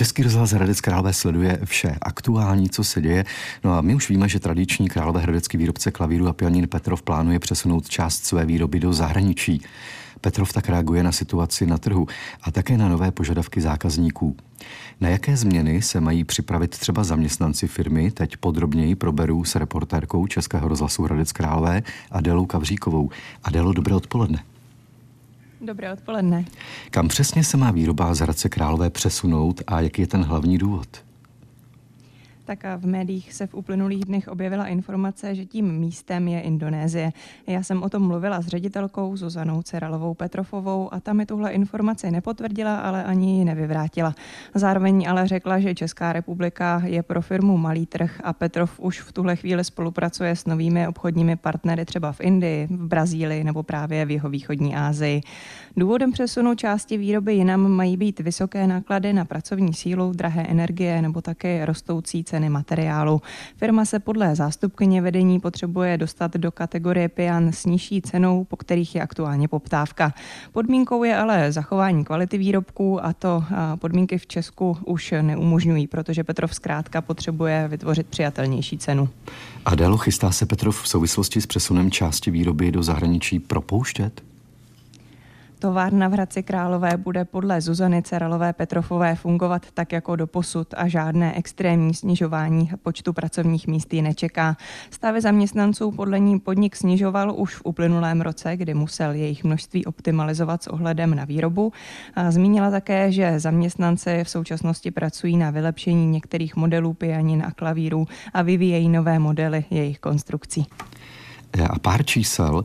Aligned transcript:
Český 0.00 0.22
rozhlas 0.22 0.50
Hradec 0.50 0.80
Králové 0.80 1.12
sleduje 1.12 1.58
vše 1.64 1.96
aktuální, 2.02 2.70
co 2.70 2.84
se 2.84 3.00
děje. 3.00 3.24
No 3.64 3.72
a 3.72 3.80
my 3.80 3.94
už 3.94 4.08
víme, 4.08 4.28
že 4.28 4.40
tradiční 4.40 4.88
královéhradecký 4.88 5.56
výrobce 5.56 5.90
klavíru 5.90 6.28
a 6.28 6.32
pianin 6.32 6.68
Petrov 6.68 7.02
plánuje 7.02 7.38
přesunout 7.38 7.88
část 7.88 8.24
své 8.24 8.46
výroby 8.46 8.80
do 8.80 8.92
zahraničí. 8.92 9.62
Petrov 10.20 10.52
tak 10.52 10.68
reaguje 10.68 11.02
na 11.02 11.12
situaci 11.12 11.66
na 11.66 11.78
trhu 11.78 12.06
a 12.42 12.50
také 12.50 12.78
na 12.78 12.88
nové 12.88 13.10
požadavky 13.10 13.60
zákazníků. 13.60 14.36
Na 15.00 15.08
jaké 15.08 15.36
změny 15.36 15.82
se 15.82 16.00
mají 16.00 16.24
připravit 16.24 16.70
třeba 16.70 17.04
zaměstnanci 17.04 17.66
firmy, 17.68 18.10
teď 18.10 18.36
podrobněji 18.36 18.94
proberu 18.94 19.44
s 19.44 19.54
reportérkou 19.54 20.26
Českého 20.26 20.68
rozhlasu 20.68 21.02
Hradec 21.02 21.32
Králové 21.32 21.82
Adelou 22.10 22.46
Kavříkovou. 22.46 23.10
Adelo, 23.44 23.72
dobré 23.72 23.94
odpoledne. 23.94 24.44
Dobré 25.60 25.92
odpoledne. 25.92 26.44
Kam 26.90 27.08
přesně 27.08 27.44
se 27.44 27.56
má 27.56 27.70
výroba 27.70 28.14
z 28.14 28.18
Hradce 28.18 28.48
Králové 28.48 28.90
přesunout 28.90 29.62
a 29.66 29.80
jaký 29.80 30.02
je 30.02 30.06
ten 30.08 30.22
hlavní 30.22 30.58
důvod? 30.58 31.04
Tak 32.56 32.64
v 32.76 32.86
médiích 32.86 33.32
se 33.32 33.46
v 33.46 33.54
uplynulých 33.54 34.04
dnech 34.04 34.28
objevila 34.28 34.66
informace, 34.66 35.34
že 35.34 35.46
tím 35.46 35.78
místem 35.78 36.28
je 36.28 36.40
Indonésie. 36.40 37.12
Já 37.46 37.62
jsem 37.62 37.82
o 37.82 37.88
tom 37.88 38.02
mluvila 38.02 38.40
s 38.40 38.46
ředitelkou 38.46 39.16
Zuzanou 39.16 39.62
Ceralovou 39.62 40.14
Petrofovou 40.14 40.94
a 40.94 41.00
ta 41.00 41.12
mi 41.12 41.26
tuhle 41.26 41.50
informaci 41.50 42.10
nepotvrdila, 42.10 42.76
ale 42.76 43.04
ani 43.04 43.38
ji 43.38 43.44
nevyvrátila. 43.44 44.14
Zároveň 44.54 45.06
ale 45.08 45.28
řekla, 45.28 45.58
že 45.58 45.74
Česká 45.74 46.12
republika 46.12 46.82
je 46.84 47.02
pro 47.02 47.22
firmu 47.22 47.56
malý 47.56 47.86
trh 47.86 48.20
a 48.24 48.32
Petrov 48.32 48.80
už 48.80 49.00
v 49.00 49.12
tuhle 49.12 49.36
chvíli 49.36 49.64
spolupracuje 49.64 50.36
s 50.36 50.46
novými 50.46 50.88
obchodními 50.88 51.36
partnery 51.36 51.84
třeba 51.84 52.12
v 52.12 52.20
Indii, 52.20 52.66
v 52.66 52.86
Brazílii 52.86 53.44
nebo 53.44 53.62
právě 53.62 54.04
v 54.04 54.10
jeho 54.10 54.28
východní 54.28 54.76
Asii. 54.76 55.20
Důvodem 55.76 56.12
přesunu 56.12 56.54
části 56.54 56.98
výroby 56.98 57.34
jinam 57.34 57.68
mají 57.68 57.96
být 57.96 58.20
vysoké 58.20 58.66
náklady 58.66 59.12
na 59.12 59.24
pracovní 59.24 59.74
sílu, 59.74 60.12
drahé 60.12 60.42
energie 60.42 61.02
nebo 61.02 61.22
také 61.22 61.66
rostoucí 61.66 62.24
ceny 62.24 62.39
materiálu. 62.48 63.22
Firma 63.56 63.84
se 63.84 63.98
podle 63.98 64.34
zástupkyně 64.34 65.02
vedení 65.02 65.40
potřebuje 65.40 65.98
dostat 65.98 66.36
do 66.36 66.52
kategorie 66.52 67.08
pian 67.08 67.52
s 67.52 67.66
nižší 67.66 68.02
cenou, 68.02 68.44
po 68.44 68.56
kterých 68.56 68.94
je 68.94 69.02
aktuálně 69.02 69.48
poptávka. 69.48 70.14
Podmínkou 70.52 71.04
je 71.04 71.16
ale 71.16 71.52
zachování 71.52 72.04
kvality 72.04 72.38
výrobků 72.38 73.04
a 73.04 73.12
to 73.12 73.44
podmínky 73.76 74.18
v 74.18 74.26
Česku 74.26 74.76
už 74.86 75.14
neumožňují, 75.22 75.86
protože 75.86 76.24
Petrov 76.24 76.54
zkrátka 76.54 77.00
potřebuje 77.00 77.68
vytvořit 77.68 78.06
přijatelnější 78.06 78.78
cenu. 78.78 79.08
Adélo, 79.64 79.96
chystá 79.96 80.32
se 80.32 80.46
Petrov 80.46 80.82
v 80.82 80.88
souvislosti 80.88 81.40
s 81.40 81.46
přesunem 81.46 81.90
části 81.90 82.30
výroby 82.30 82.72
do 82.72 82.82
zahraničí 82.82 83.38
propouštět? 83.38 84.29
Továrna 85.60 86.08
v 86.08 86.12
Hradci 86.12 86.42
Králové 86.42 86.96
bude 86.96 87.24
podle 87.24 87.60
Zuzany 87.60 88.02
Ceralové 88.02 88.52
Petrofové 88.52 89.14
fungovat 89.14 89.66
tak 89.74 89.92
jako 89.92 90.16
do 90.16 90.26
posud 90.26 90.74
a 90.76 90.88
žádné 90.88 91.36
extrémní 91.36 91.94
snižování 91.94 92.70
počtu 92.82 93.12
pracovních 93.12 93.66
míst 93.66 93.94
ji 93.94 94.02
nečeká. 94.02 94.56
Stavy 94.90 95.20
zaměstnanců 95.20 95.90
podle 95.90 96.20
ní 96.20 96.40
podnik 96.40 96.76
snižoval 96.76 97.34
už 97.36 97.54
v 97.54 97.62
uplynulém 97.64 98.20
roce, 98.20 98.56
kdy 98.56 98.74
musel 98.74 99.10
jejich 99.10 99.44
množství 99.44 99.86
optimalizovat 99.86 100.62
s 100.62 100.66
ohledem 100.66 101.14
na 101.14 101.24
výrobu. 101.24 101.72
A 102.14 102.30
zmínila 102.30 102.70
také, 102.70 103.12
že 103.12 103.40
zaměstnanci 103.40 104.24
v 104.24 104.30
současnosti 104.30 104.90
pracují 104.90 105.36
na 105.36 105.50
vylepšení 105.50 106.06
některých 106.06 106.56
modelů 106.56 106.92
pianin 106.92 107.42
a 107.46 107.50
klavírů 107.50 108.06
a 108.34 108.42
vyvíjejí 108.42 108.88
nové 108.88 109.18
modely 109.18 109.64
jejich 109.70 109.98
konstrukcí. 109.98 110.66
A 111.70 111.78
pár 111.78 112.04
čísel. 112.04 112.64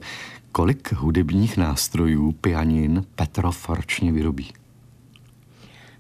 Kolik 0.56 0.94
hudebních 0.94 1.58
nástrojů 1.58 2.32
pianin 2.32 3.06
Petrov 3.16 3.70
ročně 3.70 4.12
vyrobí? 4.12 4.54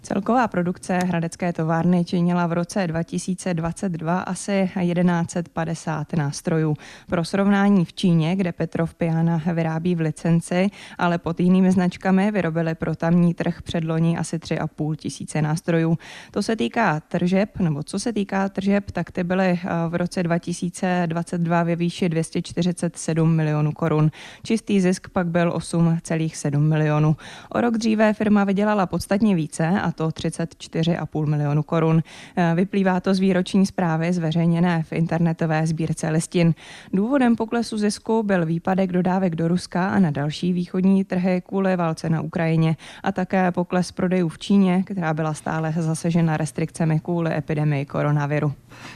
Celková 0.06 0.48
produkce 0.48 1.00
Hradecké 1.08 1.53
továrny 1.53 2.06
činila 2.06 2.48
v 2.48 2.53
roce 2.53 2.88
2022 2.88 4.20
asi 4.20 4.70
1150 4.94 6.14
nástrojů. 6.14 6.75
Pro 7.08 7.25
srovnání 7.25 7.86
v 7.86 7.94
Číně, 7.94 8.36
kde 8.36 8.52
Petrov 8.52 8.94
Piana 8.94 9.41
vyrábí 9.53 9.96
v 9.96 10.00
licenci, 10.00 10.69
ale 10.97 11.18
pod 11.18 11.40
jinými 11.40 11.72
značkami 11.72 12.31
vyrobili 12.31 12.75
pro 12.75 12.96
tamní 12.96 13.34
trh 13.34 13.62
předloni 13.62 14.18
asi 14.18 14.38
3,5 14.38 14.96
tisíce 14.96 15.41
nástrojů. 15.41 15.97
To 16.31 16.44
se 16.44 16.56
týká 16.56 17.00
tržeb, 17.00 17.59
nebo 17.59 17.84
co 17.84 18.00
se 18.00 18.13
týká 18.13 18.50
tržeb, 18.50 18.91
tak 18.91 19.12
ty 19.12 19.24
byly 19.24 19.59
eh, 19.63 19.69
v 19.90 19.96
roce 19.96 20.24
2022 20.24 21.63
ve 21.63 21.75
výši 21.75 22.09
247 22.09 23.35
milionů 23.35 23.72
korun. 23.72 24.12
Čistý 24.44 24.81
zisk 24.81 25.09
pak 25.09 25.28
byl 25.28 25.51
8,7 25.51 26.59
milionů. 26.59 27.18
O 27.50 27.62
rok 27.62 27.78
dříve 27.78 28.13
firma 28.13 28.44
vydělala 28.44 28.85
podstatně 28.85 29.35
více 29.35 29.68
a 29.68 29.94
to 29.95 30.07
34,5 30.07 31.25
milionu 31.25 31.63
korun. 31.63 32.03
Eh, 32.35 32.56
vyplývá 32.56 33.00
to 33.00 33.13
z 33.13 33.19
výroční 33.19 33.66
zprávy 33.66 34.13
zveřejněné 34.13 34.83
v 34.83 34.94
internetové 34.94 35.67
sbírce 35.67 36.09
listin. 36.09 36.53
Důvodem 36.94 37.35
poklesu 37.35 37.78
zisku 37.78 38.23
byl 38.23 38.45
výpadek 38.45 38.91
dodávek 38.91 39.35
do 39.35 39.47
Ruska 39.47 39.89
a 39.89 40.00
na 40.00 40.11
další 40.11 40.53
východní 40.53 41.03
trhy 41.03 41.41
kvůli 41.47 41.75
válce 41.75 42.09
na 42.09 42.22
Ukrajině 42.22 42.78
a 43.03 43.11
také 43.11 43.51
pokles 43.51 43.91
prodejů 43.91 44.29
v 44.29 44.39
Číně, 44.39 44.83
která 44.83 45.13
byla 45.13 45.33
stále 45.33 45.73
zasežena 45.78 46.38
restrikcemi 46.38 47.00
kvůli 47.00 47.38
epidemii 47.38 47.85
koronaviru. 47.85 48.53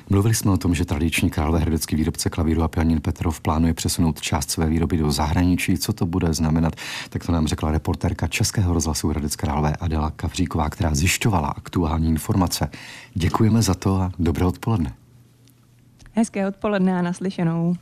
Mluvili 0.10 0.36
jsme 0.36 0.52
o 0.52 0.58
tom, 0.58 0.76
že 0.76 0.86
tradiční 0.86 1.30
královéhradecký 1.30 1.96
výrobce 1.96 2.30
klavíru 2.30 2.64
a 2.64 2.68
pianin 2.68 3.02
Petrov 3.02 3.42
plánuje 3.42 3.74
přesunout 3.74 4.22
část 4.22 4.52
své 4.52 4.66
výroby 4.66 4.98
do 4.98 5.12
zahraničí. 5.12 5.78
Co 5.78 5.94
to 5.94 6.06
bude 6.06 6.34
znamenat? 6.34 6.76
Tak 7.10 7.26
to 7.26 7.32
nám 7.32 7.48
řekla 7.48 7.72
reportérka 7.72 8.28
Českého 8.28 8.74
rozhlasu 8.74 9.08
Hradec 9.08 9.36
Králové 9.36 9.76
Adela 9.76 10.12
Kavříková, 10.12 10.70
která 10.70 10.96
zjišťovala 10.96 11.48
aktuální 11.48 12.10
informace. 12.10 12.70
Děkujeme 13.14 13.62
za 13.62 13.74
to 13.74 14.02
a 14.02 14.12
dobré 14.20 14.46
odpoledne. 14.46 14.94
Hezké 16.12 16.48
odpoledne 16.48 17.00
a 17.00 17.02
naslyšenou. 17.02 17.76